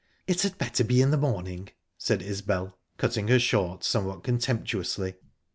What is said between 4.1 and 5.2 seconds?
contemptuously.